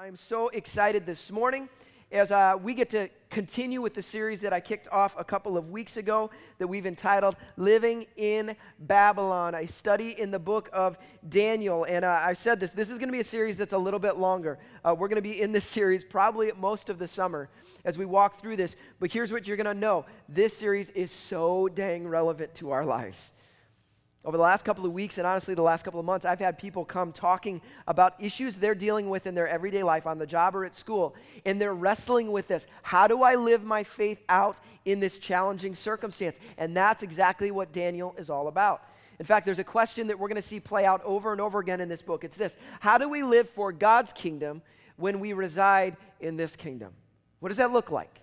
[0.00, 1.68] I'm so excited this morning
[2.12, 5.58] as uh, we get to continue with the series that I kicked off a couple
[5.58, 10.98] of weeks ago that we've entitled Living in Babylon, a study in the book of
[11.28, 11.82] Daniel.
[11.82, 13.98] And uh, I said this this is going to be a series that's a little
[13.98, 14.60] bit longer.
[14.84, 17.48] Uh, we're going to be in this series probably most of the summer
[17.84, 18.76] as we walk through this.
[19.00, 22.84] But here's what you're going to know this series is so dang relevant to our
[22.84, 23.32] lives.
[24.28, 26.58] Over the last couple of weeks, and honestly, the last couple of months, I've had
[26.58, 30.54] people come talking about issues they're dealing with in their everyday life on the job
[30.54, 31.14] or at school,
[31.46, 32.66] and they're wrestling with this.
[32.82, 36.38] How do I live my faith out in this challenging circumstance?
[36.58, 38.82] And that's exactly what Daniel is all about.
[39.18, 41.58] In fact, there's a question that we're going to see play out over and over
[41.58, 42.22] again in this book.
[42.22, 44.60] It's this How do we live for God's kingdom
[44.98, 46.92] when we reside in this kingdom?
[47.40, 48.20] What does that look like?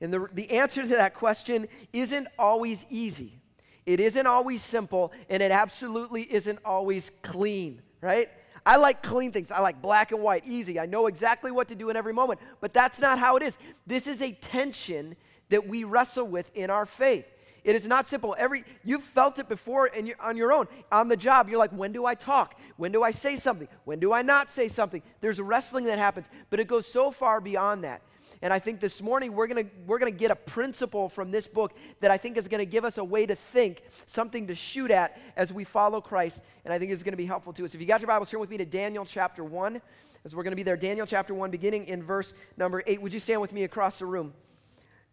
[0.00, 3.40] And the, the answer to that question isn't always easy.
[3.88, 8.28] It isn't always simple, and it absolutely isn't always clean, right?
[8.66, 9.50] I like clean things.
[9.50, 10.78] I like black and white, easy.
[10.78, 12.38] I know exactly what to do in every moment.
[12.60, 13.56] But that's not how it is.
[13.86, 15.16] This is a tension
[15.48, 17.24] that we wrestle with in our faith.
[17.64, 18.36] It is not simple.
[18.38, 20.68] Every you've felt it before and you're on your own.
[20.92, 22.60] On the job, you're like, when do I talk?
[22.76, 23.68] When do I say something?
[23.86, 25.02] When do I not say something?
[25.22, 28.02] There's a wrestling that happens, but it goes so far beyond that.
[28.40, 31.30] And I think this morning we're going to we're going to get a principle from
[31.30, 34.46] this book that I think is going to give us a way to think, something
[34.46, 36.42] to shoot at as we follow Christ.
[36.64, 37.74] And I think it's going to be helpful to us.
[37.74, 39.80] If you got your Bibles, turn with me to Daniel chapter 1,
[40.24, 40.76] as we're going to be there.
[40.76, 43.02] Daniel chapter 1, beginning in verse number 8.
[43.02, 44.32] Would you stand with me across the room?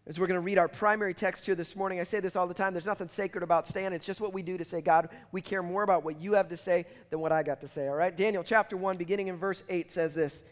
[0.07, 2.45] As we're going to read our primary text here this morning, I say this all
[2.45, 3.91] the time there's nothing sacred about staying.
[3.91, 6.47] It's just what we do to say, God, we care more about what you have
[6.49, 8.15] to say than what I got to say, all right?
[8.15, 10.43] Daniel chapter 1, beginning in verse 8, says this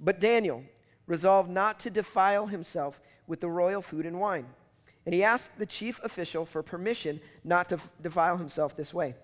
[0.00, 0.64] But Daniel,
[1.10, 4.46] resolved not to defile himself with the royal food and wine.
[5.04, 9.16] And he asked the chief official for permission not to defile himself this way.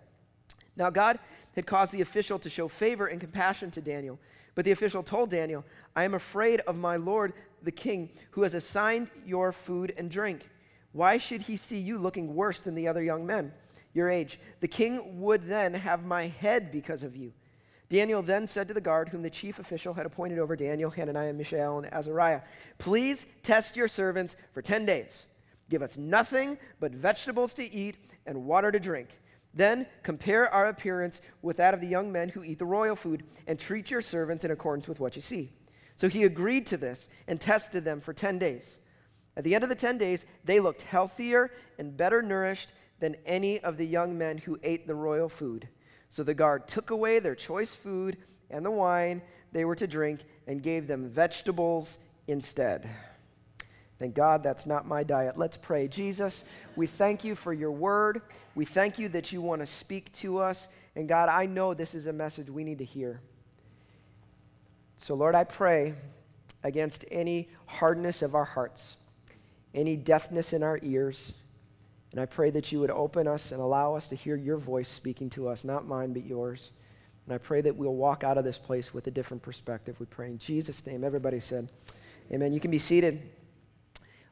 [0.77, 1.21] Now, God
[1.55, 4.19] had caused the official to show favor and compassion to Daniel.
[4.57, 5.65] But the official told Daniel,
[5.95, 10.49] I am afraid of my lord the king, who has assigned your food and drink.
[10.93, 13.53] Why should he see you looking worse than the other young men
[13.95, 14.41] your age?
[14.59, 17.33] The king would then have my head because of you.
[17.89, 21.33] Daniel then said to the guard, whom the chief official had appointed over Daniel, Hananiah,
[21.33, 22.41] Mishael, and Azariah,
[22.79, 25.27] Please test your servants for 10 days.
[25.71, 29.19] Give us nothing but vegetables to eat and water to drink.
[29.55, 33.25] Then compare our appearance with that of the young men who eat the royal food,
[33.47, 35.53] and treat your servants in accordance with what you see.
[35.97, 38.79] So he agreed to this and tested them for 10 days.
[39.37, 43.61] At the end of the 10 days, they looked healthier and better nourished than any
[43.61, 45.69] of the young men who ate the royal food.
[46.11, 48.17] So the guard took away their choice food
[48.51, 49.23] and the wine
[49.53, 52.89] they were to drink and gave them vegetables instead.
[53.99, 55.39] Thank God that's not my diet.
[55.39, 55.89] Let's pray.
[55.89, 56.45] Jesus,
[56.75, 58.21] we thank you for your word.
[58.55, 60.69] We thank you that you want to speak to us.
[60.95, 63.21] And God, I know this is a message we need to hear.
[64.99, 65.95] So, Lord, I pray
[66.63, 68.97] against any hardness of our hearts,
[69.75, 71.33] any deafness in our ears
[72.17, 74.89] and I pray that you would open us and allow us to hear your voice
[74.89, 76.71] speaking to us, not mine, but yours.
[77.27, 80.01] And I pray that we'll walk out of this place with a different perspective.
[80.01, 81.05] We pray in Jesus' name.
[81.05, 81.71] Everybody said,
[82.33, 82.55] Amen.
[82.55, 83.21] You can be seated.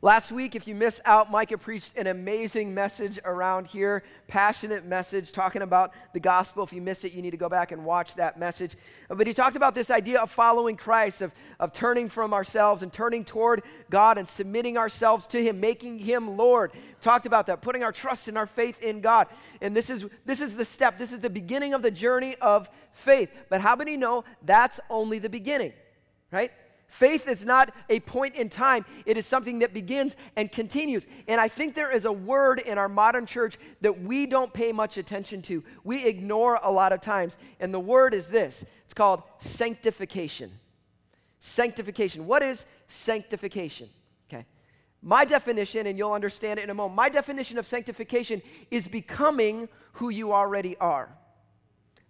[0.04, 5.32] Last week, if you missed out, Micah preached an amazing message around here, passionate message
[5.32, 6.62] talking about the gospel.
[6.62, 8.76] If you missed it, you need to go back and watch that message.
[9.09, 12.92] But he talked about this idea of following Christ, of, of turning from ourselves and
[12.92, 16.72] turning toward God and submitting ourselves to Him, making Him Lord.
[17.00, 19.26] Talked about that, putting our trust and our faith in God.
[19.62, 22.69] And this is, this is the step, this is the beginning of the journey of
[22.92, 23.31] faith.
[23.48, 25.72] But how many know that's only the beginning,
[26.31, 26.53] right?
[26.87, 31.06] Faith is not a point in time, it is something that begins and continues.
[31.27, 34.71] And I think there is a word in our modern church that we don't pay
[34.72, 35.65] much attention to.
[35.83, 37.37] We ignore a lot of times.
[37.59, 40.53] And the word is this it's called sanctification.
[41.41, 42.27] Sanctification.
[42.27, 43.91] What is sanctification?
[44.28, 44.47] Okay.
[45.03, 48.41] My definition, and you'll understand it in a moment, my definition of sanctification
[48.71, 51.11] is becoming who you already are.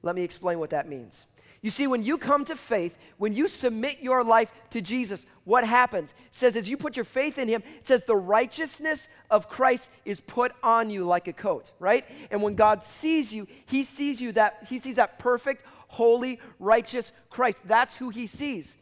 [0.03, 1.27] Let me explain what that means.
[1.65, 5.67] You see, when you come to faith, when you submit your life to Jesus, what
[5.67, 6.11] happens?
[6.27, 9.89] It says, as you put your faith in Him, it says, the righteousness of Christ
[10.05, 12.05] is put on you like a coat, right?
[12.31, 17.13] And when God sees you, He sees you that, He sees that perfect, holy, righteous
[17.31, 17.61] Christ.
[17.65, 18.77] That's who He sees.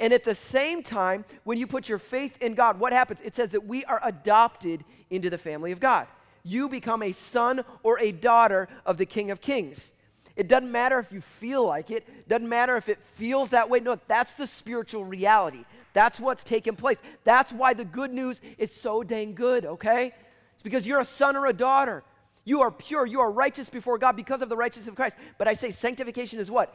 [0.00, 3.20] And at the same time, when you put your faith in God, what happens?
[3.22, 6.06] It says that we are adopted into the family of God.
[6.44, 9.92] You become a son or a daughter of the King of Kings.
[10.36, 13.80] It doesn't matter if you feel like it, doesn't matter if it feels that way.
[13.80, 15.64] No, that's the spiritual reality.
[15.92, 16.98] That's what's taking place.
[17.24, 20.14] That's why the good news is so dang good, okay?
[20.54, 22.02] It's because you're a son or a daughter.
[22.44, 25.16] You are pure, you are righteous before God because of the righteousness of Christ.
[25.38, 26.74] But I say sanctification is what?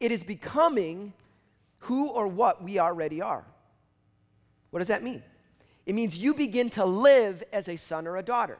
[0.00, 1.12] It is becoming
[1.80, 3.44] who or what we already are.
[4.70, 5.22] What does that mean?
[5.86, 8.58] It means you begin to live as a son or a daughter.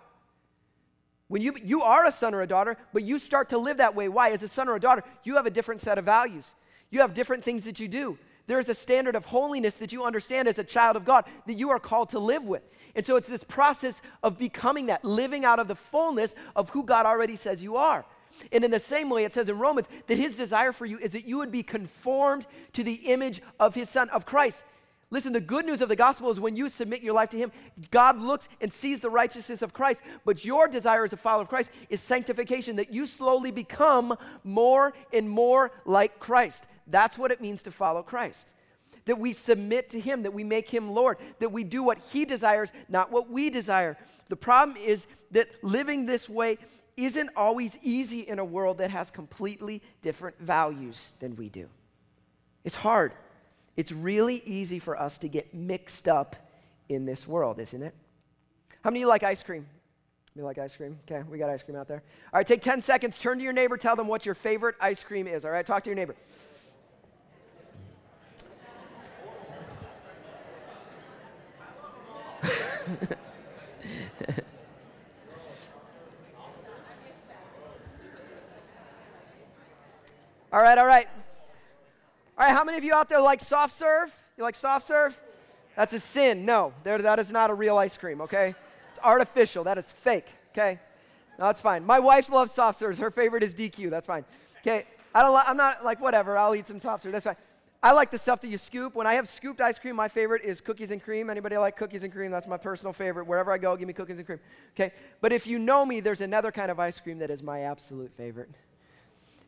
[1.29, 3.95] When you, you are a son or a daughter, but you start to live that
[3.95, 4.09] way.
[4.09, 4.31] Why?
[4.31, 6.55] As a son or a daughter, you have a different set of values.
[6.91, 8.19] You have different things that you do.
[8.47, 11.59] There is a standard of holiness that you understand as a child of God that
[11.59, 12.63] you are called to live with.
[12.97, 16.83] And so it's this process of becoming that, living out of the fullness of who
[16.83, 18.07] God already says you are.
[18.51, 21.13] And in the same way, it says in Romans that his desire for you is
[21.13, 24.65] that you would be conformed to the image of his son, of Christ.
[25.11, 27.51] Listen, the good news of the gospel is when you submit your life to Him,
[27.91, 30.03] God looks and sees the righteousness of Christ.
[30.25, 34.93] But your desire as a follower of Christ is sanctification, that you slowly become more
[35.13, 36.67] and more like Christ.
[36.87, 38.53] That's what it means to follow Christ.
[39.07, 42.27] That we submit to Him, that we make Him Lord, that we do what He
[42.27, 43.97] desires, not what we desire.
[44.29, 46.59] The problem is that living this way
[46.99, 51.67] isn't always easy in a world that has completely different values than we do.
[52.65, 53.15] It's hard.
[53.79, 56.35] It's really easy for us to get mixed up
[56.89, 57.95] in this world, isn't it?
[58.83, 59.69] How many of you like ice cream?
[60.35, 60.99] You like ice cream?
[61.09, 62.03] Okay, we got ice cream out there.
[62.33, 65.05] All right, take 10 seconds, turn to your neighbor, tell them what your favorite ice
[65.05, 65.45] cream is.
[65.45, 66.17] All right, talk to your neighbor.
[80.53, 81.07] all right, all right.
[82.39, 84.17] All right, how many of you out there like soft serve?
[84.37, 85.19] You like soft serve?
[85.75, 86.45] That's a sin.
[86.45, 88.55] No, that is not a real ice cream, okay?
[88.91, 89.65] It's artificial.
[89.65, 90.79] That is fake, okay?
[91.37, 91.85] No, that's fine.
[91.85, 92.97] My wife loves soft serves.
[92.99, 93.91] Her favorite is DQ.
[93.91, 94.25] That's fine.
[94.61, 95.49] Okay, I don't.
[95.49, 96.39] I'm not like whatever.
[96.39, 97.11] I'll eat some soft serve.
[97.11, 97.37] That's fine.
[97.83, 98.95] I like the stuff that you scoop.
[98.95, 101.31] When I have scooped ice cream, my favorite is cookies and cream.
[101.31, 102.31] Anybody like cookies and cream?
[102.31, 103.27] That's my personal favorite.
[103.27, 104.41] Wherever I go, give me cookies and cream.
[104.77, 107.63] Okay, but if you know me, there's another kind of ice cream that is my
[107.63, 108.51] absolute favorite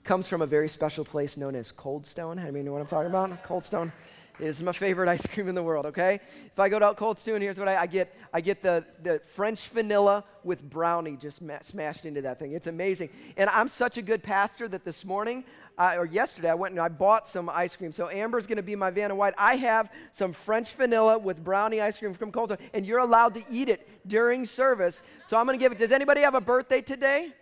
[0.05, 2.39] comes from a very special place known as Cold Stone.
[2.39, 3.43] How many know what I'm talking about?
[3.43, 3.93] Cold Stone
[4.39, 6.21] is my favorite ice cream in the world, okay?
[6.47, 8.15] If I go to Cold Stone, here's what I, I get.
[8.33, 12.53] I get the, the French vanilla with brownie just ma- smashed into that thing.
[12.53, 13.11] It's amazing.
[13.37, 15.45] And I'm such a good pastor that this morning,
[15.77, 17.93] uh, or yesterday, I went and I bought some ice cream.
[17.93, 19.35] So Amber's going to be my Vanna White.
[19.37, 23.35] I have some French vanilla with brownie ice cream from Cold Stone, and you're allowed
[23.35, 25.03] to eat it during service.
[25.27, 25.79] So I'm going to give it.
[25.79, 27.33] Does anybody have a birthday today?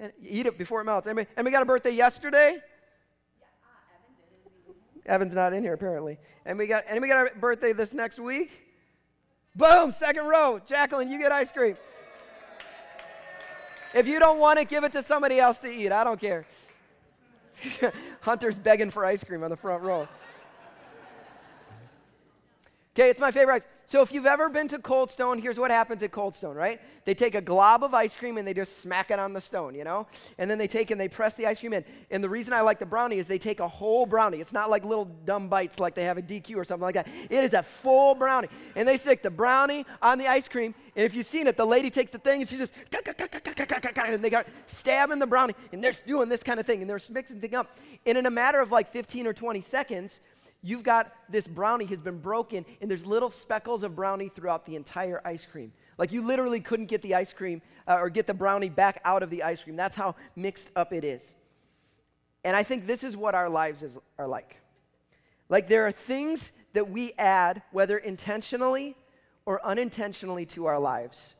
[0.00, 1.06] And eat it before it melts.
[1.06, 2.58] And we got a birthday yesterday?
[5.06, 6.18] Evan's not in here apparently.
[6.44, 8.50] And we got and we got our birthday this next week.
[9.56, 10.60] Boom, second row.
[10.66, 11.76] Jacqueline, you get ice cream.
[13.94, 15.90] If you don't want it, give it to somebody else to eat.
[15.90, 16.46] I don't care.
[18.20, 20.06] Hunter's begging for ice cream on the front row.
[22.94, 23.77] Okay, it's my favorite ice.
[23.88, 26.78] So if you've ever been to Cold Stone, here's what happens at Cold Stone, right?
[27.06, 29.74] They take a glob of ice cream and they just smack it on the stone,
[29.74, 30.06] you know?
[30.36, 31.82] And then they take and they press the ice cream in.
[32.10, 34.40] And the reason I like the brownie is they take a whole brownie.
[34.40, 37.08] It's not like little dumb bites like they have a DQ or something like that.
[37.30, 38.48] It is a full brownie.
[38.76, 40.74] And they stick the brownie on the ice cream.
[40.94, 44.28] And if you've seen it, the lady takes the thing and she just, and they
[44.28, 45.54] got stabbing the brownie.
[45.72, 46.82] And they're doing this kind of thing.
[46.82, 47.74] And they're mixing things up.
[48.04, 50.20] And in a matter of like 15 or 20 seconds,
[50.62, 54.74] You've got this brownie has been broken, and there's little speckles of brownie throughout the
[54.74, 55.72] entire ice cream.
[55.98, 59.22] Like you literally couldn't get the ice cream uh, or get the brownie back out
[59.22, 59.76] of the ice cream.
[59.76, 61.34] That's how mixed up it is.
[62.44, 64.56] And I think this is what our lives is, are like.
[65.48, 68.96] Like there are things that we add, whether intentionally
[69.46, 71.34] or unintentionally, to our lives.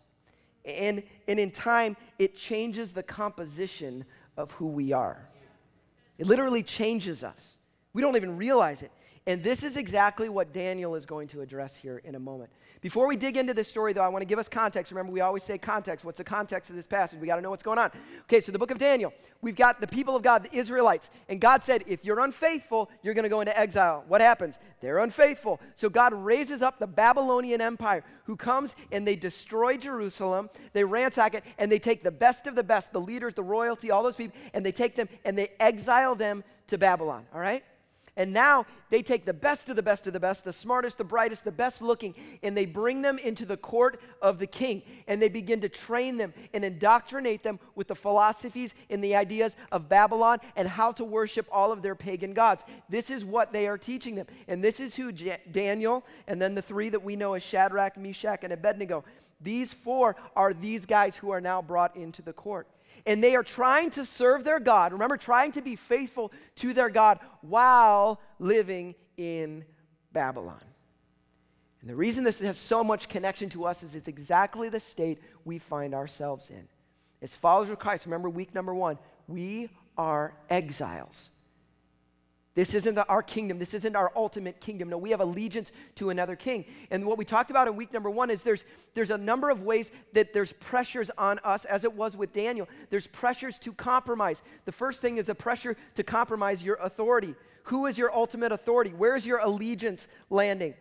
[0.65, 4.05] And, and in time, it changes the composition
[4.37, 5.29] of who we are.
[6.19, 7.57] It literally changes us.
[7.93, 8.91] We don't even realize it.
[9.29, 12.49] And this is exactly what Daniel is going to address here in a moment.
[12.81, 14.91] Before we dig into this story, though, I want to give us context.
[14.91, 16.03] Remember, we always say context.
[16.03, 17.21] What's the context of this passage?
[17.21, 17.91] We got to know what's going on.
[18.23, 21.11] Okay, so the book of Daniel, we've got the people of God, the Israelites.
[21.29, 24.03] And God said, if you're unfaithful, you're going to go into exile.
[24.09, 24.59] What happens?
[24.81, 25.61] They're unfaithful.
[25.75, 31.35] So God raises up the Babylonian Empire who comes and they destroy Jerusalem, they ransack
[31.35, 34.17] it, and they take the best of the best, the leaders, the royalty, all those
[34.17, 37.27] people, and they take them and they exile them to Babylon.
[37.35, 37.63] All right?
[38.19, 41.05] And now they take the best of the best of the best, the smartest, the
[41.05, 44.83] brightest, the best looking, and they bring them into the court of the king.
[45.07, 49.55] And they begin to train them and indoctrinate them with the philosophies and the ideas
[49.71, 52.65] of Babylon and how to worship all of their pagan gods.
[52.89, 54.27] This is what they are teaching them.
[54.49, 57.97] And this is who J- Daniel, and then the three that we know as Shadrach,
[57.97, 59.05] Meshach, and Abednego.
[59.41, 62.67] These four are these guys who are now brought into the court
[63.09, 64.93] and they are trying to serve their God.
[64.93, 69.65] Remember, trying to be faithful to their God while living in
[70.13, 70.63] Babylon.
[71.81, 75.21] And the reason this has so much connection to us is it's exactly the state
[75.47, 76.69] we find ourselves in.
[77.23, 81.31] As followers of Christ, remember week number one, we are exiles.
[82.59, 83.61] This isn't our kingdom.
[83.61, 84.89] This isn't our ultimate kingdom.
[84.89, 86.65] No, we have allegiance to another king.
[86.91, 89.63] And what we talked about in week number one is there's, there's a number of
[89.63, 92.69] ways that there's pressures on us, as it was with Daniel.
[92.91, 94.43] There's pressures to compromise.
[94.65, 97.37] The first thing is a pressure to compromise your authority.
[97.67, 98.91] Who is your ultimate authority?
[98.91, 100.75] Where is your allegiance landing?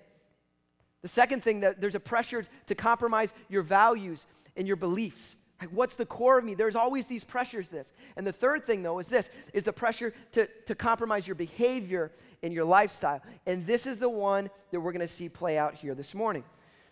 [1.04, 5.36] The second thing that there's a pressure to compromise your values and your beliefs.
[5.60, 6.54] Like, what's the core of me?
[6.54, 7.92] There's always these pressures, this.
[8.16, 12.12] And the third thing, though, is this is the pressure to, to compromise your behavior
[12.44, 13.22] and your lifestyle.
[13.48, 16.44] And this is the one that we're going to see play out here this morning.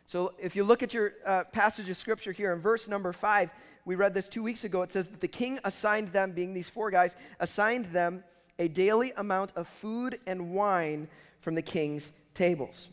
[0.07, 3.51] So if you look at your uh, passage of scripture here in verse number five,
[3.85, 4.81] we read this two weeks ago.
[4.81, 8.23] It says that the king assigned them, being these four guys, assigned them
[8.57, 11.07] a daily amount of food and wine
[11.39, 12.89] from the king's tables.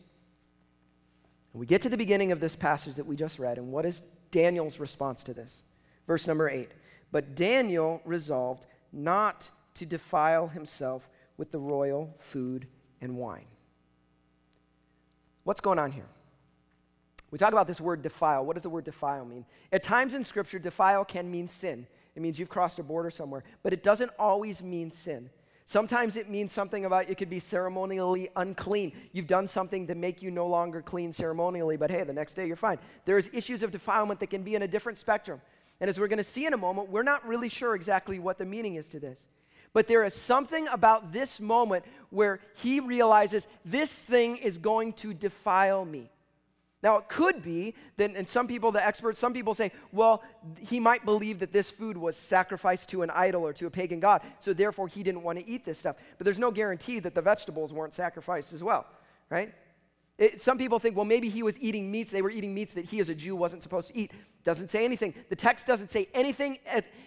[1.52, 3.86] And we get to the beginning of this passage that we just read, and what
[3.86, 4.02] is
[4.32, 5.62] Daniel's response to this?
[6.08, 6.72] Verse number eight.
[7.12, 12.66] But Daniel resolved not to defile himself with the royal food
[13.00, 13.46] and wine.
[15.44, 16.08] What's going on here?
[17.30, 18.44] We talk about this word defile.
[18.44, 19.46] What does the word defile mean?
[19.72, 21.86] At times in Scripture, defile can mean sin.
[22.14, 25.30] It means you've crossed a border somewhere, but it doesn't always mean sin.
[25.64, 28.92] Sometimes it means something about it could be ceremonially unclean.
[29.12, 32.46] You've done something to make you no longer clean ceremonially, but hey, the next day
[32.46, 32.78] you're fine.
[33.04, 35.40] There's issues of defilement that can be in a different spectrum.
[35.80, 38.38] And as we're going to see in a moment, we're not really sure exactly what
[38.38, 39.18] the meaning is to this.
[39.72, 45.14] But there is something about this moment where he realizes this thing is going to
[45.14, 46.10] defile me.
[46.82, 50.22] Now, it could be that, and some people, the experts, some people say, well,
[50.58, 54.00] he might believe that this food was sacrificed to an idol or to a pagan
[54.00, 55.96] god, so therefore he didn't want to eat this stuff.
[56.18, 58.86] But there's no guarantee that the vegetables weren't sacrificed as well,
[59.30, 59.54] right?
[60.18, 62.10] It, some people think, well, maybe he was eating meats.
[62.10, 64.12] They were eating meats that he, as a Jew, wasn't supposed to eat.
[64.44, 65.14] Doesn't say anything.
[65.30, 66.58] The text doesn't say anything.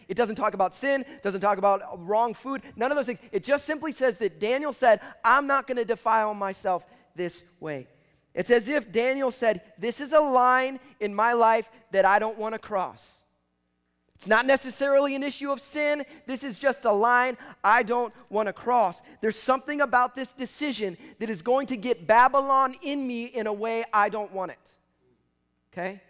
[0.07, 3.19] It doesn't talk about sin, doesn't talk about uh, wrong food, none of those things.
[3.31, 7.87] It just simply says that Daniel said, I'm not going to defile myself this way.
[8.35, 12.37] It's as if Daniel said, This is a line in my life that I don't
[12.37, 13.13] want to cross.
[14.15, 16.03] It's not necessarily an issue of sin.
[16.25, 19.01] This is just a line I don't want to cross.
[19.21, 23.53] There's something about this decision that is going to get Babylon in me in a
[23.53, 24.59] way I don't want it.
[25.73, 26.01] Okay?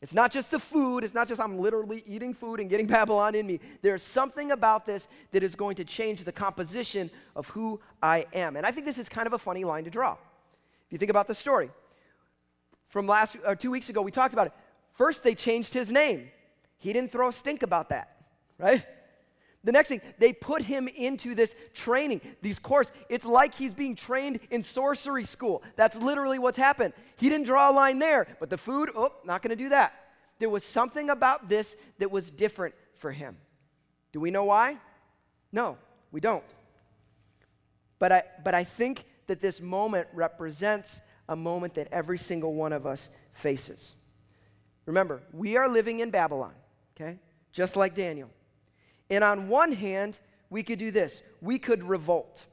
[0.00, 1.04] It's not just the food.
[1.04, 3.60] It's not just I'm literally eating food and getting Babylon in me.
[3.82, 8.56] There's something about this that is going to change the composition of who I am.
[8.56, 10.16] And I think this is kind of a funny line to draw
[10.92, 11.70] you think about the story
[12.92, 14.52] from last or two weeks ago, we talked about it.
[14.92, 16.30] First, they changed his name.
[16.76, 18.16] He didn't throw a stink about that,
[18.58, 18.84] right?
[19.64, 22.92] The next thing, they put him into this training, these course.
[23.08, 25.62] It's like he's being trained in sorcery school.
[25.76, 26.92] That's literally what's happened.
[27.16, 29.94] He didn't draw a line there, but the food, oh, not going to do that.
[30.38, 33.36] There was something about this that was different for him.
[34.12, 34.76] Do we know why?
[35.50, 35.78] No,
[36.10, 36.44] we don't.
[37.98, 42.74] But I, but I think that this moment represents a moment that every single one
[42.74, 43.94] of us faces.
[44.84, 46.52] Remember, we are living in Babylon,
[46.94, 47.18] okay?
[47.50, 48.28] Just like Daniel.
[49.08, 50.20] And on one hand,
[50.50, 52.44] we could do this we could revolt.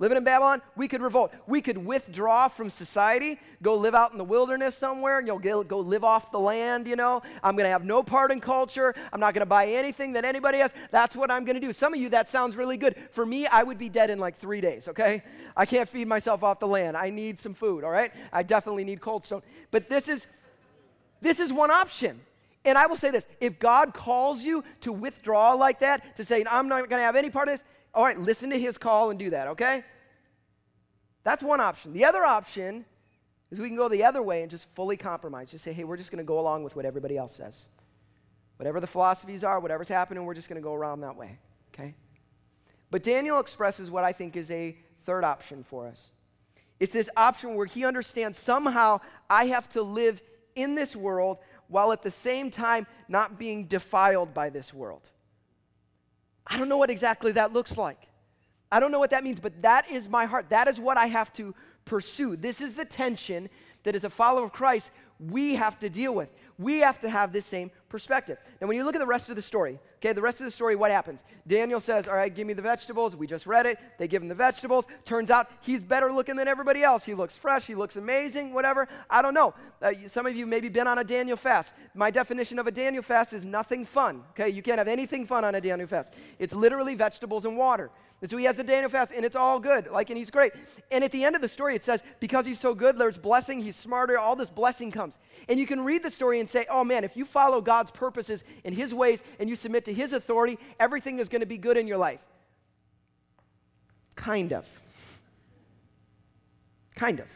[0.00, 1.32] Living in Babylon, we could revolt.
[1.46, 5.78] We could withdraw from society, go live out in the wilderness somewhere, and you'll go
[5.78, 7.22] live off the land, you know.
[7.44, 8.92] I'm going to have no part in culture.
[9.12, 10.72] I'm not going to buy anything that anybody has.
[10.90, 11.72] That's what I'm going to do.
[11.72, 12.96] Some of you, that sounds really good.
[13.10, 15.22] For me, I would be dead in like three days, okay?
[15.56, 16.96] I can't feed myself off the land.
[16.96, 18.12] I need some food, all right?
[18.32, 19.42] I definitely need cold stone.
[19.70, 20.26] But this is,
[21.20, 22.20] this is one option.
[22.64, 26.44] And I will say this if God calls you to withdraw like that, to say,
[26.50, 29.10] I'm not going to have any part of this, all right, listen to his call
[29.10, 29.84] and do that, okay?
[31.22, 31.92] That's one option.
[31.92, 32.84] The other option
[33.50, 35.50] is we can go the other way and just fully compromise.
[35.50, 37.64] Just say, hey, we're just going to go along with what everybody else says.
[38.56, 41.38] Whatever the philosophies are, whatever's happening, we're just going to go around that way,
[41.72, 41.94] okay?
[42.90, 46.10] But Daniel expresses what I think is a third option for us.
[46.80, 50.20] It's this option where he understands somehow I have to live
[50.54, 55.08] in this world while at the same time not being defiled by this world.
[56.46, 58.08] I don't know what exactly that looks like.
[58.70, 60.50] I don't know what that means, but that is my heart.
[60.50, 62.36] That is what I have to pursue.
[62.36, 63.48] This is the tension
[63.84, 66.32] that as a follower of Christ, we have to deal with.
[66.58, 68.38] We have to have this same perspective.
[68.60, 70.50] Now, when you look at the rest of the story, okay, the rest of the
[70.52, 71.24] story, what happens?
[71.46, 73.16] Daniel says, All right, give me the vegetables.
[73.16, 73.78] We just read it.
[73.98, 74.86] They give him the vegetables.
[75.04, 77.04] Turns out he's better looking than everybody else.
[77.04, 77.66] He looks fresh.
[77.66, 78.88] He looks amazing, whatever.
[79.10, 79.54] I don't know.
[79.82, 81.72] Uh, some of you maybe been on a Daniel fast.
[81.94, 84.48] My definition of a Daniel fast is nothing fun, okay?
[84.48, 86.12] You can't have anything fun on a Daniel fast.
[86.38, 87.90] It's literally vegetables and water.
[88.24, 89.86] And so he has the Daniel fast, and it's all good.
[89.88, 90.54] Like, and he's great.
[90.90, 93.60] And at the end of the story, it says, because he's so good, there's blessing,
[93.60, 95.18] he's smarter, all this blessing comes.
[95.46, 98.42] And you can read the story and say, oh man, if you follow God's purposes
[98.64, 101.76] and his ways and you submit to his authority, everything is going to be good
[101.76, 102.22] in your life.
[104.14, 104.64] Kind of.
[106.94, 107.26] Kind of.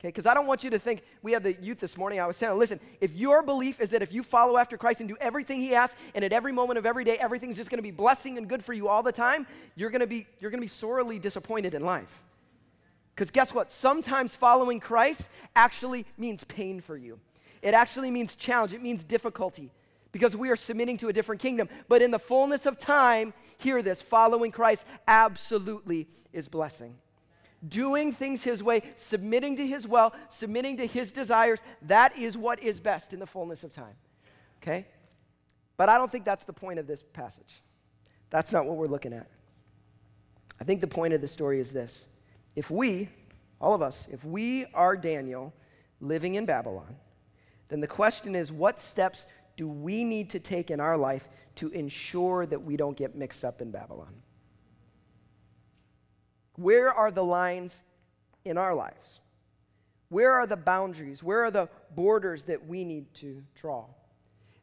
[0.00, 2.26] Okay, because I don't want you to think, we had the youth this morning, I
[2.26, 5.16] was saying, listen, if your belief is that if you follow after Christ and do
[5.20, 8.38] everything he asks, and at every moment of every day, everything's just gonna be blessing
[8.38, 11.74] and good for you all the time, you're gonna be, you're gonna be sorely disappointed
[11.74, 12.22] in life.
[13.14, 13.70] Because guess what?
[13.70, 17.20] Sometimes following Christ actually means pain for you.
[17.60, 19.70] It actually means challenge, it means difficulty
[20.12, 21.68] because we are submitting to a different kingdom.
[21.88, 26.96] But in the fullness of time, hear this following Christ absolutely is blessing.
[27.66, 32.62] Doing things His way, submitting to His will, submitting to His desires, that is what
[32.62, 33.94] is best in the fullness of time.
[34.62, 34.86] Okay?
[35.76, 37.62] But I don't think that's the point of this passage.
[38.30, 39.28] That's not what we're looking at.
[40.60, 42.06] I think the point of the story is this.
[42.54, 43.08] If we,
[43.60, 45.52] all of us, if we are Daniel
[46.00, 46.96] living in Babylon,
[47.68, 49.26] then the question is what steps
[49.56, 53.44] do we need to take in our life to ensure that we don't get mixed
[53.44, 54.14] up in Babylon?
[56.60, 57.82] Where are the lines
[58.44, 59.20] in our lives?
[60.10, 61.22] Where are the boundaries?
[61.22, 63.86] Where are the borders that we need to draw?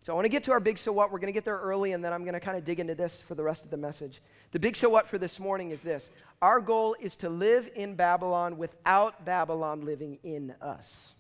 [0.03, 1.11] So I want to get to our big so what.
[1.11, 2.93] We're going to get there early, and then I'm going to kind of dig into
[2.93, 4.21] this for the rest of the message.
[4.51, 7.95] The big so what for this morning is this Our goal is to live in
[7.95, 11.15] Babylon without Babylon living in us.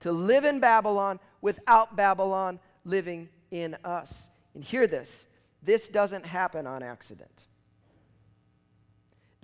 [0.00, 4.30] To live in Babylon without Babylon living in us.
[4.54, 5.26] And hear this
[5.62, 7.44] this doesn't happen on accident.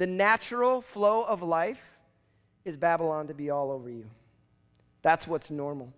[0.02, 1.96] The natural flow of life
[2.64, 4.06] is Babylon to be all over you.
[5.02, 5.92] That's what's normal.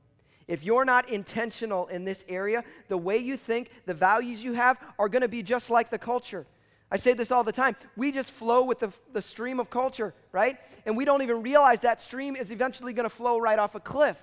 [0.46, 4.76] If you're not intentional in this area, the way you think, the values you have
[4.98, 6.44] are going to be just like the culture.
[6.90, 7.76] I say this all the time.
[7.96, 10.58] We just flow with the, the stream of culture, right?
[10.84, 13.80] And we don't even realize that stream is eventually going to flow right off a
[13.80, 14.18] cliff.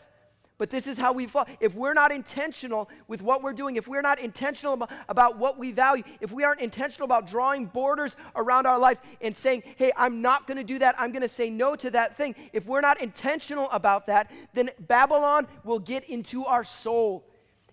[0.62, 1.48] But this is how we fall.
[1.60, 5.72] If we're not intentional with what we're doing, if we're not intentional about, what we
[5.72, 10.22] value, if we aren't intentional about drawing borders around our lives and saying, hey, I'm
[10.22, 12.82] not going to do that, I'm going to say no to that thing, if we're
[12.82, 17.26] not intentional about that, then Babylon will get into our soul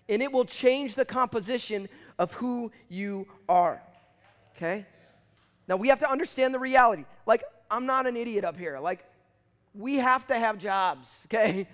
[0.09, 3.83] and it will change the composition of who you are.
[4.55, 4.87] Okay?
[5.67, 7.05] Now we have to understand the reality.
[7.27, 8.79] Like, I'm not an idiot up here.
[8.79, 9.05] Like,
[9.75, 11.67] we have to have jobs, okay?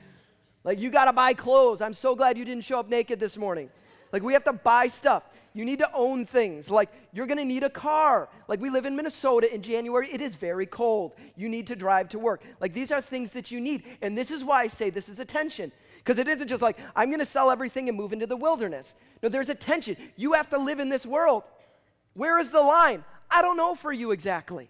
[0.65, 1.80] Like, you got to buy clothes.
[1.80, 3.69] I'm so glad you didn't show up naked this morning.
[4.12, 5.23] Like, we have to buy stuff.
[5.54, 6.69] You need to own things.
[6.69, 8.28] Like, you're going to need a car.
[8.47, 10.10] Like, we live in Minnesota in January.
[10.12, 11.13] It is very cold.
[11.38, 12.41] You need to drive to work.
[12.60, 13.84] Like, these are things that you need.
[14.01, 15.71] And this is why I say this is attention.
[15.97, 18.95] Because it isn't just like, I'm going to sell everything and move into the wilderness.
[19.23, 19.95] No, there's attention.
[20.17, 21.43] You have to live in this world.
[22.15, 23.04] Where is the line?
[23.30, 24.69] I don't know for you exactly.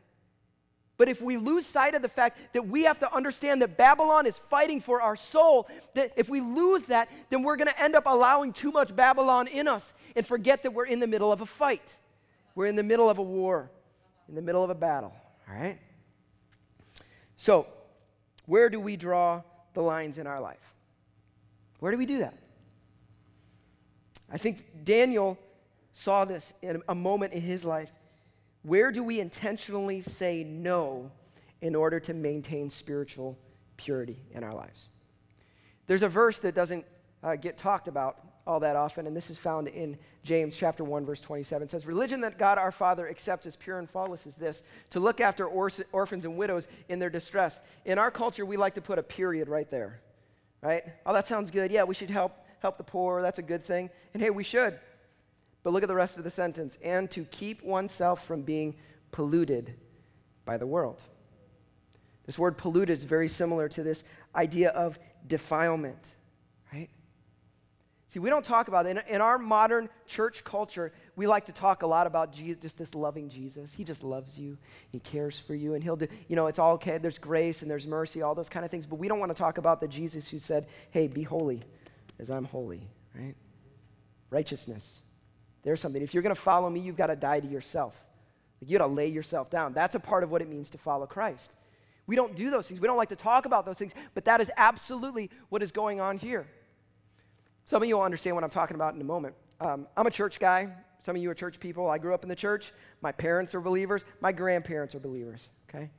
[0.97, 4.25] But if we lose sight of the fact that we have to understand that Babylon
[4.25, 7.95] is fighting for our soul, that if we lose that, then we're going to end
[7.95, 11.41] up allowing too much Babylon in us and forget that we're in the middle of
[11.41, 11.93] a fight.
[12.55, 13.69] We're in the middle of a war,
[14.29, 15.13] in the middle of a battle,
[15.49, 15.79] all right?
[17.35, 17.67] So,
[18.45, 19.41] where do we draw
[19.73, 20.57] the lines in our life?
[21.79, 22.37] Where do we do that?
[24.31, 25.37] I think Daniel
[25.91, 27.91] saw this in a moment in his life
[28.65, 31.11] where do we intentionally say no
[31.61, 33.37] in order to maintain spiritual
[33.77, 34.89] purity in our lives?
[35.85, 36.83] There's a verse that doesn't
[37.23, 41.05] uh, get talked about all that often, and this is found in James chapter 1,
[41.05, 41.65] verse 27.
[41.65, 44.99] It says, Religion that God our Father accepts as pure and flawless is this to
[44.99, 47.59] look after or- orphans and widows in their distress.
[47.85, 49.99] In our culture, we like to put a period right there,
[50.61, 50.83] right?
[51.05, 51.71] Oh, that sounds good.
[51.71, 53.21] Yeah, we should help help the poor.
[53.21, 53.91] That's a good thing.
[54.15, 54.79] And hey, we should.
[55.65, 58.75] But look at the rest of the sentence and to keep oneself from being
[59.11, 59.73] polluted
[60.45, 61.01] by the world.
[62.27, 64.03] This word polluted is very similar to this
[64.35, 66.13] idea of defilement,
[66.71, 66.91] right?
[68.09, 68.89] See, we don't talk about it.
[68.91, 72.77] In, in our modern church culture, we like to talk a lot about Jesus, just
[72.77, 73.73] this loving Jesus.
[73.73, 74.59] He just loves you.
[74.89, 75.73] He cares for you.
[75.73, 76.99] And he'll do, you know, it's all okay.
[76.99, 78.85] There's grace and there's mercy, all those kind of things.
[78.85, 81.63] But we don't want to talk about the Jesus who said, hey, be holy
[82.19, 83.33] as I'm holy, right?
[84.29, 85.01] Righteousness.
[85.65, 86.01] There's something.
[86.01, 88.01] If you're going to follow me, you've got to die to yourself.
[88.61, 89.73] Like you got to lay yourself down.
[89.73, 91.51] That's a part of what it means to follow Christ.
[92.07, 92.79] We don't do those things.
[92.79, 95.99] We don't like to talk about those things, but that is absolutely what is going
[95.99, 96.45] on here.
[97.65, 99.33] Some of you will understand what I'm talking about in a moment.
[99.59, 100.69] Um, I'm a church guy.
[100.99, 101.89] Some of you are church people.
[101.89, 102.71] I grew up in the church.
[103.01, 104.05] My parents are believers.
[104.21, 105.89] My grandparents are believers, okay?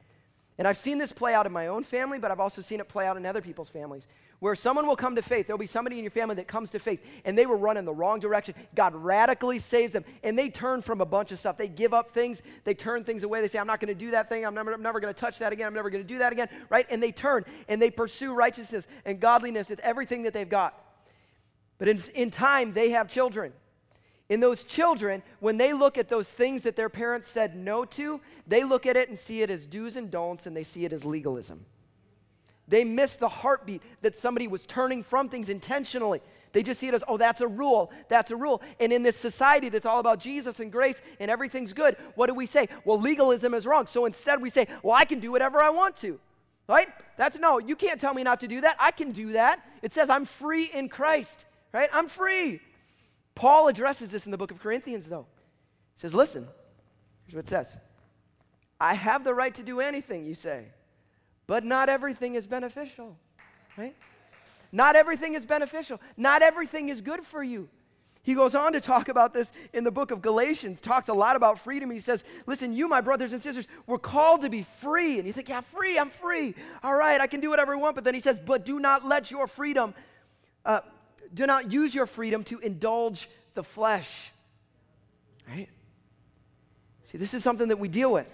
[0.58, 2.88] And I've seen this play out in my own family, but I've also seen it
[2.88, 4.06] play out in other people's families
[4.38, 5.46] where someone will come to faith.
[5.46, 7.92] There'll be somebody in your family that comes to faith and they were running the
[7.92, 8.54] wrong direction.
[8.74, 11.56] God radically saves them and they turn from a bunch of stuff.
[11.56, 13.40] They give up things, they turn things away.
[13.40, 14.44] They say, I'm not going to do that thing.
[14.44, 15.66] I'm never, I'm never going to touch that again.
[15.66, 16.86] I'm never going to do that again, right?
[16.90, 20.82] And they turn and they pursue righteousness and godliness with everything that they've got.
[21.78, 23.52] But in, in time, they have children.
[24.28, 28.20] In those children, when they look at those things that their parents said no to,
[28.46, 30.92] they look at it and see it as do's and don'ts and they see it
[30.92, 31.64] as legalism.
[32.68, 36.20] They miss the heartbeat that somebody was turning from things intentionally.
[36.50, 38.62] They just see it as, oh, that's a rule, that's a rule.
[38.80, 42.34] And in this society that's all about Jesus and grace and everything's good, what do
[42.34, 42.68] we say?
[42.84, 43.86] Well, legalism is wrong.
[43.86, 46.18] So instead we say, well, I can do whatever I want to.
[46.68, 46.88] Right?
[47.16, 48.74] That's no, you can't tell me not to do that.
[48.80, 49.64] I can do that.
[49.82, 51.44] It says I'm free in Christ.
[51.72, 51.88] Right?
[51.92, 52.60] I'm free.
[53.36, 55.26] Paul addresses this in the book of Corinthians, though.
[55.94, 56.48] He says, listen,
[57.24, 57.76] here's what it says
[58.80, 60.64] I have the right to do anything, you say,
[61.46, 63.16] but not everything is beneficial.
[63.78, 63.94] Right?
[64.72, 66.00] Not everything is beneficial.
[66.16, 67.68] Not everything is good for you.
[68.22, 71.36] He goes on to talk about this in the book of Galatians, talks a lot
[71.36, 71.90] about freedom.
[71.90, 75.18] He says, Listen, you, my brothers and sisters, we're called to be free.
[75.18, 76.54] And you think, Yeah, free, I'm free.
[76.82, 77.94] All right, I can do whatever I want.
[77.94, 79.94] But then he says, But do not let your freedom,
[80.64, 80.80] uh,
[81.32, 84.32] do not use your freedom to indulge the flesh.
[85.48, 85.68] Right?
[87.04, 88.32] See, this is something that we deal with.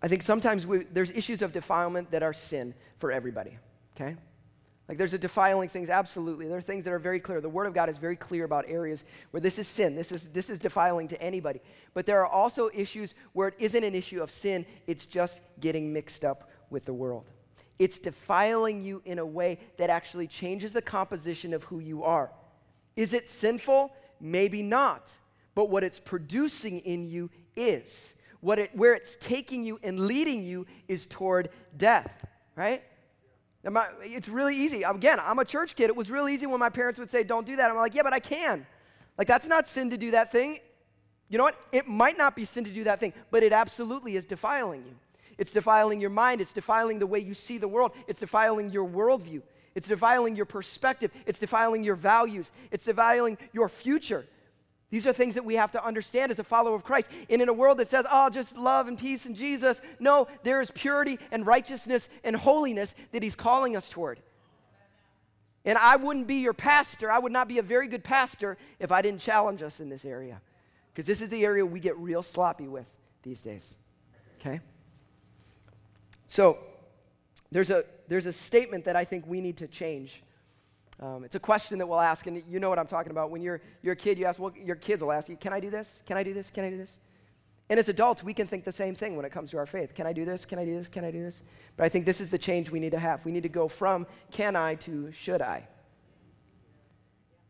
[0.00, 3.56] I think sometimes we, there's issues of defilement that are sin for everybody,
[3.96, 4.16] okay?
[4.88, 6.46] Like there's a defiling things, absolutely.
[6.46, 7.40] There are things that are very clear.
[7.40, 9.96] The Word of God is very clear about areas where this is sin.
[9.96, 11.60] This is, this is defiling to anybody.
[11.94, 15.92] But there are also issues where it isn't an issue of sin, it's just getting
[15.92, 17.24] mixed up with the world.
[17.78, 22.30] It's defiling you in a way that actually changes the composition of who you are.
[22.96, 23.92] Is it sinful?
[24.20, 25.10] Maybe not.
[25.54, 28.14] But what it's producing in you is.
[28.40, 32.82] What it, where it's taking you and leading you is toward death, right?
[34.02, 34.82] It's really easy.
[34.82, 35.84] Again, I'm a church kid.
[35.84, 37.70] It was really easy when my parents would say, Don't do that.
[37.70, 38.66] I'm like, Yeah, but I can.
[39.16, 40.58] Like, that's not sin to do that thing.
[41.28, 41.58] You know what?
[41.72, 44.94] It might not be sin to do that thing, but it absolutely is defiling you.
[45.38, 46.40] It's defiling your mind.
[46.40, 47.92] It's defiling the way you see the world.
[48.06, 49.42] It's defiling your worldview.
[49.74, 51.10] It's defiling your perspective.
[51.26, 52.50] It's defiling your values.
[52.70, 54.26] It's defiling your future.
[54.90, 57.08] These are things that we have to understand as a follower of Christ.
[57.28, 60.60] And in a world that says, oh, just love and peace and Jesus, no, there
[60.60, 64.20] is purity and righteousness and holiness that He's calling us toward.
[65.64, 68.92] And I wouldn't be your pastor, I would not be a very good pastor if
[68.92, 70.40] I didn't challenge us in this area.
[70.92, 72.86] Because this is the area we get real sloppy with
[73.24, 73.74] these days.
[74.38, 74.60] Okay?
[76.26, 76.58] So,
[77.50, 80.22] there's a, there's a statement that I think we need to change
[81.00, 83.30] um, it's a question that we'll ask, and you know what I'm talking about.
[83.30, 85.60] When you're, you're a kid, you ask, well, your kids will ask you, Can I
[85.60, 85.88] do this?
[86.06, 86.50] Can I do this?
[86.50, 86.98] Can I do this?
[87.68, 89.94] And as adults, we can think the same thing when it comes to our faith.
[89.94, 90.44] Can I do this?
[90.44, 90.86] Can I do this?
[90.86, 91.42] Can I do this?
[91.76, 93.24] But I think this is the change we need to have.
[93.24, 95.66] We need to go from can I to should I.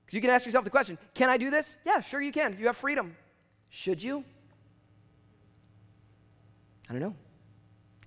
[0.06, 1.76] Because you can ask yourself the question Can I do this?
[1.84, 2.56] Yeah, sure you can.
[2.58, 3.16] You have freedom.
[3.68, 4.24] Should you?
[6.88, 7.16] I don't know.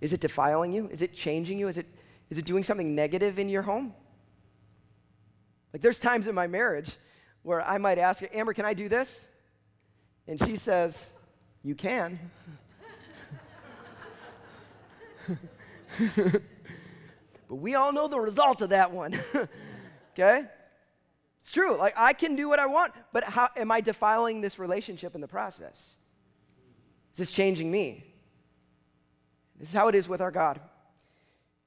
[0.01, 0.87] Is it defiling you?
[0.91, 1.67] Is it changing you?
[1.67, 1.87] Is it,
[2.29, 3.93] is it doing something negative in your home?
[5.73, 6.97] Like there's times in my marriage
[7.43, 9.27] where I might ask her, Amber, can I do this?
[10.27, 11.07] And she says,
[11.63, 12.19] You can.
[15.99, 16.41] but
[17.49, 19.13] we all know the result of that one.
[20.13, 20.45] okay?
[21.39, 21.77] It's true.
[21.77, 25.21] Like I can do what I want, but how am I defiling this relationship in
[25.21, 25.97] the process?
[27.13, 28.03] Is this changing me?
[29.59, 30.59] This is how it is with our God.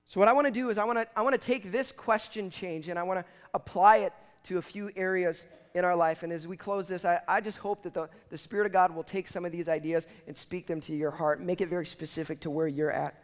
[0.07, 1.93] So, what I want to do is, I want to, I want to take this
[1.93, 3.25] question change and I want to
[3.55, 4.13] apply it
[4.45, 6.23] to a few areas in our life.
[6.23, 8.95] And as we close this, I, I just hope that the, the Spirit of God
[8.95, 11.87] will take some of these ideas and speak them to your heart, make it very
[11.87, 13.23] specific to where you're at.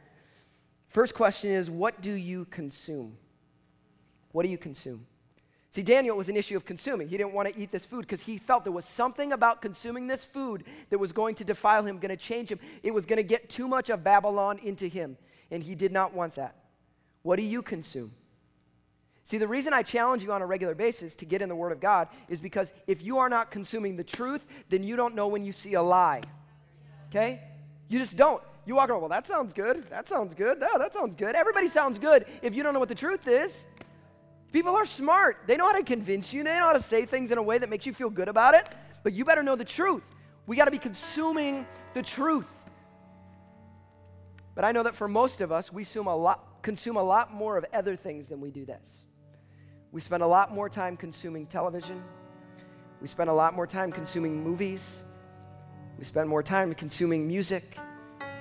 [0.88, 3.16] First question is what do you consume?
[4.32, 5.06] What do you consume?
[5.76, 7.06] See, Daniel was an issue of consuming.
[7.06, 10.06] He didn't want to eat this food because he felt there was something about consuming
[10.06, 12.58] this food that was going to defile him, going to change him.
[12.82, 15.18] It was going to get too much of Babylon into him,
[15.50, 16.56] and he did not want that.
[17.24, 18.12] What do you consume?
[19.24, 21.72] See, the reason I challenge you on a regular basis to get in the Word
[21.72, 25.28] of God is because if you are not consuming the truth, then you don't know
[25.28, 26.22] when you see a lie.
[27.10, 27.42] Okay?
[27.88, 28.42] You just don't.
[28.64, 29.84] You walk around, well, that sounds good.
[29.90, 30.56] That sounds good.
[30.62, 31.34] Oh, that sounds good.
[31.34, 33.66] Everybody sounds good if you don't know what the truth is.
[34.52, 35.38] People are smart.
[35.46, 37.58] They know how to convince you, they know how to say things in a way
[37.58, 38.68] that makes you feel good about it,
[39.02, 40.04] but you better know the truth.
[40.46, 42.46] We got to be consuming the truth.
[44.54, 47.32] But I know that for most of us, we consume a lot, consume a lot
[47.32, 48.88] more of other things than we do this.
[49.92, 52.02] We spend a lot more time consuming television.
[53.00, 55.00] We spend a lot more time consuming movies.
[55.98, 57.78] We spend more time consuming music,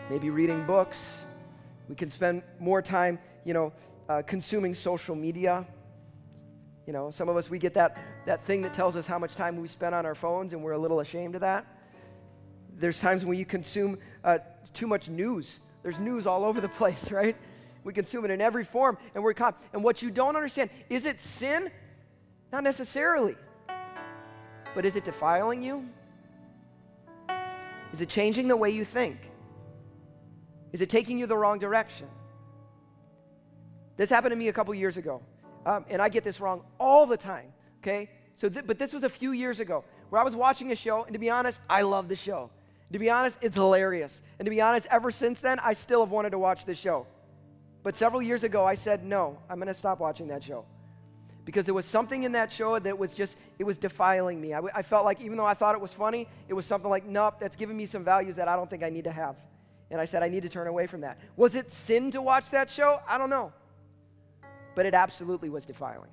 [0.10, 1.18] maybe reading books.
[1.90, 3.74] We can spend more time, you know,
[4.08, 5.66] uh, consuming social media.
[6.86, 9.36] You know, some of us, we get that, that thing that tells us how much
[9.36, 11.66] time we spend on our phones, and we're a little ashamed of that.
[12.78, 14.40] There's times when you consume uh,
[14.74, 15.60] too much news.
[15.82, 17.36] There's news all over the place, right?
[17.84, 19.62] We consume it in every form, and we're caught.
[19.74, 21.72] And what you don't understand is it sin?
[22.52, 23.36] Not necessarily.
[24.76, 25.88] but is it defiling you?
[27.94, 29.18] Is it changing the way you think?
[30.72, 32.08] Is it taking you the wrong direction?
[33.98, 35.22] This happened to me a couple years ago,
[35.66, 37.48] um, and I get this wrong all the time,
[37.82, 38.10] okay?
[38.36, 41.04] So, th- but this was a few years ago where I was watching a show,
[41.04, 42.50] and to be honest, I love the show.
[42.94, 44.22] To be honest, it's hilarious.
[44.40, 47.08] And to be honest, ever since then, I still have wanted to watch this show.
[47.84, 50.66] But several years ago, I said, no, I'm going to stop watching that show.
[51.46, 54.54] Because there was something in that show that was just, it was defiling me.
[54.54, 57.06] I, I felt like, even though I thought it was funny, it was something like,
[57.06, 59.36] nope, that's giving me some values that I don't think I need to have.
[59.92, 61.20] And I said, I need to turn away from that.
[61.36, 63.02] Was it sin to watch that show?
[63.08, 63.52] I don't know.
[64.76, 66.10] But it absolutely was defiling.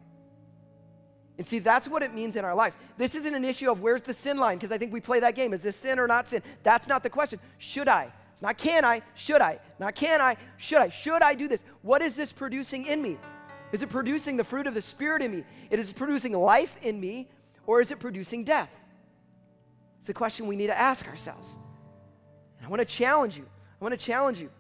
[1.38, 2.76] And see, that's what it means in our lives.
[2.96, 5.34] This isn't an issue of where's the sin line, because I think we play that
[5.34, 5.52] game.
[5.52, 6.42] Is this sin or not sin?
[6.62, 7.40] That's not the question.
[7.58, 8.12] Should I?
[8.32, 9.58] It's not can I, should I?
[9.78, 10.88] Not can I, should I?
[10.88, 11.64] Should I do this?
[11.82, 13.18] What is this producing in me?
[13.72, 15.44] Is it producing the fruit of the Spirit in me?
[15.70, 17.28] It is producing life in me,
[17.66, 18.70] or is it producing death?
[20.00, 21.56] It's a question we need to ask ourselves.
[22.58, 23.46] And I want to challenge you.
[23.80, 24.50] I want to challenge you.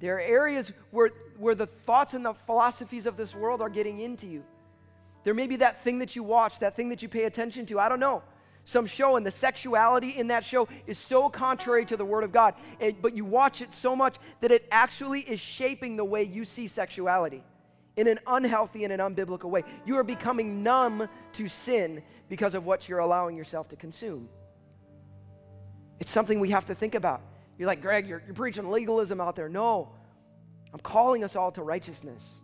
[0.00, 4.00] There are areas where, where the thoughts and the philosophies of this world are getting
[4.00, 4.44] into you.
[5.24, 7.78] There may be that thing that you watch, that thing that you pay attention to.
[7.78, 8.22] I don't know.
[8.64, 12.32] Some show, and the sexuality in that show is so contrary to the Word of
[12.32, 12.54] God.
[12.80, 16.44] And, but you watch it so much that it actually is shaping the way you
[16.44, 17.42] see sexuality
[17.96, 19.64] in an unhealthy and an unbiblical way.
[19.86, 24.28] You are becoming numb to sin because of what you're allowing yourself to consume.
[25.98, 27.22] It's something we have to think about.
[27.58, 29.48] You're like, Greg, you're, you're preaching legalism out there.
[29.48, 29.88] No,
[30.72, 32.40] I'm calling us all to righteousness.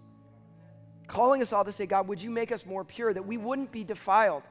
[1.07, 3.71] Calling us all to say, God, would you make us more pure that we wouldn't
[3.71, 4.43] be defiled?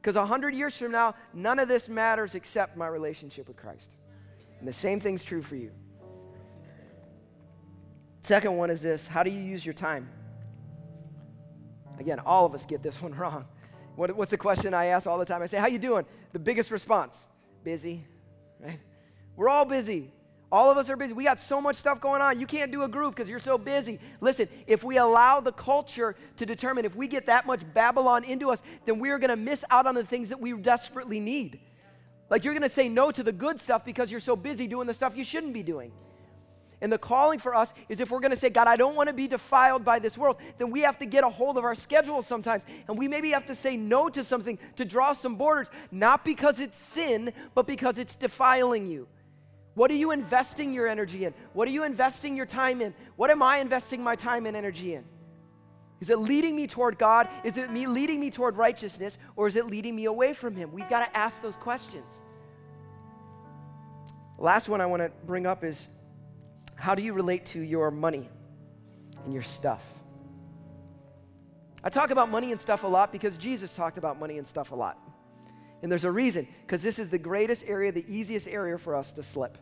[0.00, 3.90] Because a hundred years from now, none of this matters except my relationship with Christ.
[4.58, 5.70] And the same thing's true for you.
[8.22, 10.08] Second one is this how do you use your time?
[11.98, 13.46] Again, all of us get this one wrong.
[13.96, 15.42] What, what's the question I ask all the time?
[15.42, 16.04] I say, How you doing?
[16.32, 17.26] The biggest response
[17.62, 18.04] busy,
[18.60, 18.80] right?
[19.36, 20.12] We're all busy.
[20.54, 21.12] All of us are busy.
[21.12, 22.38] We got so much stuff going on.
[22.38, 23.98] You can't do a group because you're so busy.
[24.20, 28.52] Listen, if we allow the culture to determine, if we get that much Babylon into
[28.52, 31.58] us, then we're going to miss out on the things that we desperately need.
[32.30, 34.86] Like you're going to say no to the good stuff because you're so busy doing
[34.86, 35.90] the stuff you shouldn't be doing.
[36.80, 39.08] And the calling for us is if we're going to say, God, I don't want
[39.08, 41.74] to be defiled by this world, then we have to get a hold of our
[41.74, 42.62] schedule sometimes.
[42.86, 46.60] And we maybe have to say no to something to draw some borders, not because
[46.60, 49.08] it's sin, but because it's defiling you.
[49.74, 51.34] What are you investing your energy in?
[51.52, 52.94] What are you investing your time in?
[53.16, 55.04] What am I investing my time and energy in?
[56.00, 57.28] Is it leading me toward God?
[57.44, 59.18] Is it me leading me toward righteousness?
[59.36, 60.72] Or is it leading me away from Him?
[60.72, 62.22] We've got to ask those questions.
[64.38, 65.88] last one I want to bring up is
[66.76, 68.28] how do you relate to your money
[69.24, 69.82] and your stuff?
[71.82, 74.70] I talk about money and stuff a lot because Jesus talked about money and stuff
[74.70, 74.98] a lot.
[75.82, 79.12] And there's a reason, because this is the greatest area, the easiest area for us
[79.12, 79.58] to slip.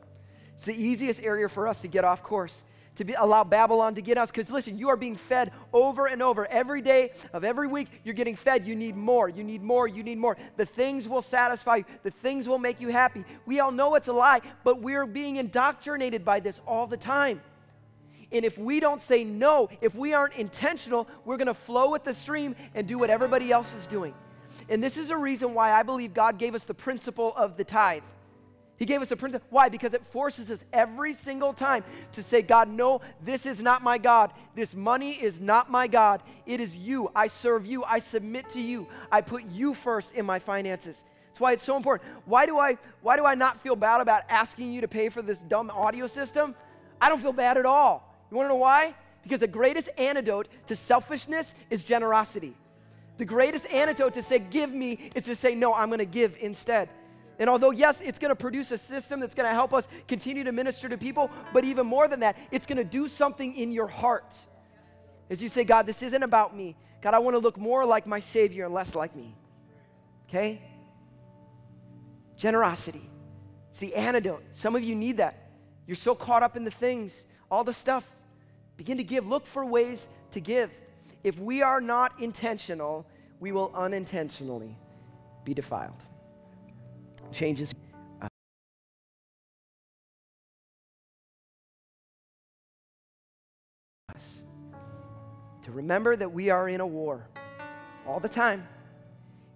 [0.55, 2.63] It's the easiest area for us to get off course,
[2.97, 4.31] to be, allow Babylon to get us.
[4.31, 6.47] Because listen, you are being fed over and over.
[6.47, 8.67] Every day of every week, you're getting fed.
[8.67, 10.37] You need more, you need more, you need more.
[10.57, 13.25] The things will satisfy you, the things will make you happy.
[13.47, 17.41] We all know it's a lie, but we're being indoctrinated by this all the time.
[18.31, 22.05] And if we don't say no, if we aren't intentional, we're going to flow with
[22.05, 24.15] the stream and do what everybody else is doing.
[24.73, 27.63] And this is a reason why I believe God gave us the principle of the
[27.63, 28.05] tithe.
[28.79, 29.47] He gave us a principle.
[29.51, 29.69] Why?
[29.69, 33.99] Because it forces us every single time to say, God, no, this is not my
[33.99, 34.33] God.
[34.55, 36.23] This money is not my God.
[36.47, 37.11] It is you.
[37.15, 37.85] I serve you.
[37.85, 38.87] I submit to you.
[39.13, 41.05] I put you first in my finances.
[41.27, 42.11] That's why it's so important.
[42.25, 45.21] Why do I why do I not feel bad about asking you to pay for
[45.21, 46.55] this dumb audio system?
[46.99, 48.17] I don't feel bad at all.
[48.31, 48.95] You want to know why?
[49.23, 52.57] Because the greatest antidote to selfishness is generosity.
[53.19, 56.37] The greatest antidote to say, give me, is to say, no, I'm going to give
[56.41, 56.89] instead.
[57.39, 60.45] And although, yes, it's going to produce a system that's going to help us continue
[60.45, 63.73] to minister to people, but even more than that, it's going to do something in
[63.73, 64.35] your heart.
[65.31, 66.77] As you say, God, this isn't about me.
[67.01, 69.35] God, I want to look more like my Savior and less like me.
[70.29, 70.63] Okay?
[72.37, 73.09] Generosity.
[73.71, 74.45] It's the antidote.
[74.51, 75.51] Some of you need that.
[75.87, 78.09] You're so caught up in the things, all the stuff.
[78.77, 79.27] Begin to give.
[79.27, 80.71] Look for ways to give
[81.25, 83.07] if we are not intentional,
[83.41, 84.77] we will unintentionally
[85.45, 86.03] be defiled.
[87.31, 87.75] Changes.
[88.21, 88.29] Uh,
[95.63, 97.27] to remember that we are in a war
[98.07, 98.67] all the time.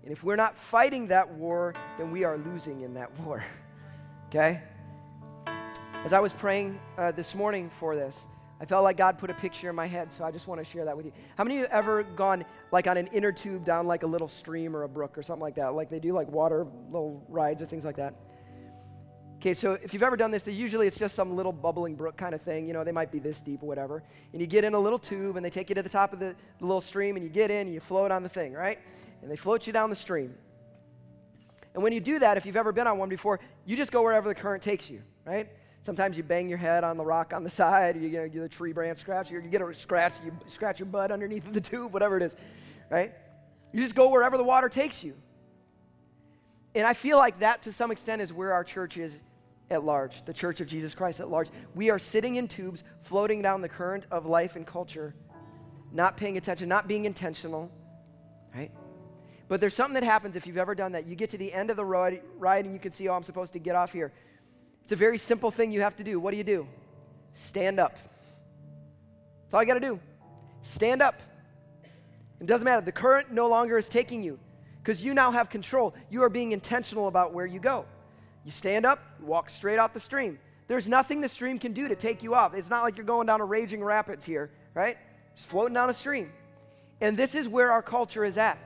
[0.05, 3.45] And if we're not fighting that war, then we are losing in that war.
[4.29, 4.63] okay?
[6.05, 8.17] As I was praying uh, this morning for this,
[8.61, 10.65] I felt like God put a picture in my head, so I just want to
[10.65, 11.13] share that with you.
[11.37, 14.29] How many of you ever gone like on an inner tube down like a little
[14.29, 15.75] stream or a brook or something like that?
[15.75, 18.15] Like they do like water little rides or things like that.
[19.37, 22.35] Okay, so if you've ever done this, usually it's just some little bubbling brook kind
[22.35, 22.67] of thing.
[22.67, 24.03] You know, they might be this deep or whatever.
[24.33, 26.19] And you get in a little tube and they take you to the top of
[26.19, 28.79] the, the little stream and you get in and you float on the thing, right?
[29.21, 30.35] And they float you down the stream.
[31.75, 34.03] And when you do that, if you've ever been on one before, you just go
[34.03, 35.51] wherever the current takes you, right?
[35.87, 38.73] Sometimes you bang your head on the rock on the side, you get a tree
[38.73, 42.25] branch scratch, you get a scratch, you scratch your butt underneath the tube, whatever it
[42.25, 42.35] is,
[42.91, 43.15] right?
[43.71, 45.15] You just go wherever the water takes you.
[46.75, 49.17] And I feel like that to some extent is where our church is
[49.71, 51.51] at large, the church of Jesus Christ at large.
[51.77, 55.15] We are sitting in tubes, floating down the current of life and culture,
[55.93, 57.71] not paying attention, not being intentional,
[58.53, 58.73] right?
[59.47, 61.07] But there's something that happens if you've ever done that.
[61.07, 63.23] You get to the end of the ride, ride and you can see, oh, I'm
[63.23, 64.13] supposed to get off here.
[64.87, 66.21] It's a very simple thing you have to do.
[66.21, 66.69] What do you do?
[67.33, 67.99] Stand up.
[69.43, 69.99] That's all you got to do.
[70.63, 71.21] Stand up.
[72.41, 72.83] It doesn't matter.
[72.83, 74.39] The current no longer is taking you
[74.81, 75.93] because you now have control.
[76.09, 77.85] You are being intentional about where you go.
[78.45, 80.39] You stand up, walk straight out the stream.
[80.69, 82.55] There's nothing the stream can do to take you off.
[82.55, 84.99] It's not like you're going down a raging rapids here, right?
[85.35, 86.31] Just floating down a stream.
[87.01, 88.57] And this is where our culture is at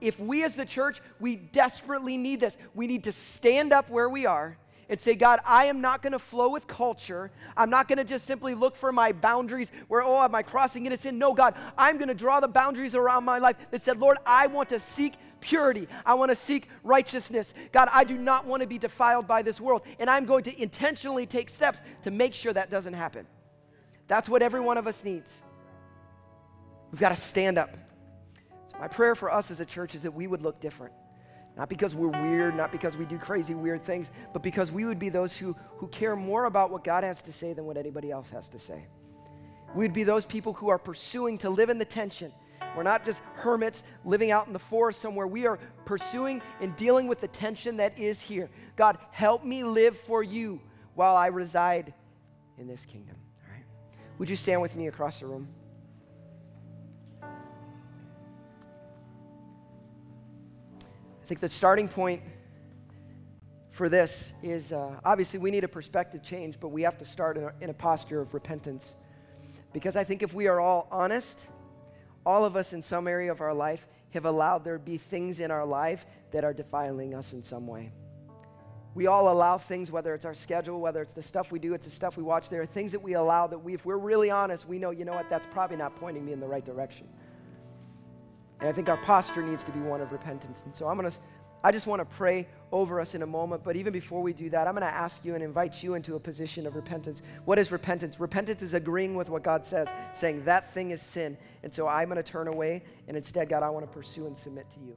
[0.00, 2.56] if we as the church, we desperately need this.
[2.74, 4.56] We need to stand up where we are
[4.88, 7.30] and say, God, I am not going to flow with culture.
[7.56, 10.86] I'm not going to just simply look for my boundaries where, oh, am I crossing
[10.86, 11.18] into sin?
[11.18, 14.46] No, God, I'm going to draw the boundaries around my life that said, Lord, I
[14.46, 15.88] want to seek purity.
[16.04, 17.54] I want to seek righteousness.
[17.70, 19.82] God, I do not want to be defiled by this world.
[19.98, 23.26] And I'm going to intentionally take steps to make sure that doesn't happen.
[24.08, 25.30] That's what every one of us needs.
[26.90, 27.76] We've got to stand up.
[28.70, 30.94] So, my prayer for us as a church is that we would look different.
[31.56, 34.98] Not because we're weird, not because we do crazy, weird things, but because we would
[34.98, 38.10] be those who, who care more about what God has to say than what anybody
[38.10, 38.86] else has to say.
[39.74, 42.32] We'd be those people who are pursuing to live in the tension.
[42.76, 45.26] We're not just hermits living out in the forest somewhere.
[45.28, 48.50] We are pursuing and dealing with the tension that is here.
[48.74, 50.60] God, help me live for you
[50.94, 51.94] while I reside
[52.58, 53.16] in this kingdom.
[53.44, 53.64] All right?
[54.18, 55.48] Would you stand with me across the room?
[61.24, 62.20] I think the starting point
[63.70, 67.38] for this is uh, obviously we need a perspective change, but we have to start
[67.38, 68.94] in a, in a posture of repentance.
[69.72, 71.48] Because I think if we are all honest,
[72.26, 75.50] all of us in some area of our life have allowed there be things in
[75.50, 77.90] our life that are defiling us in some way.
[78.94, 81.86] We all allow things, whether it's our schedule, whether it's the stuff we do, it's
[81.86, 82.50] the stuff we watch.
[82.50, 85.06] There are things that we allow that we, if we're really honest, we know, you
[85.06, 87.08] know what, that's probably not pointing me in the right direction.
[88.64, 90.62] And I think our posture needs to be one of repentance.
[90.64, 91.16] And so I'm going to,
[91.62, 93.62] I just want to pray over us in a moment.
[93.62, 96.14] But even before we do that, I'm going to ask you and invite you into
[96.14, 97.20] a position of repentance.
[97.44, 98.18] What is repentance?
[98.18, 101.36] Repentance is agreeing with what God says, saying that thing is sin.
[101.62, 104.34] And so I'm going to turn away, and instead, God, I want to pursue and
[104.34, 104.96] submit to you.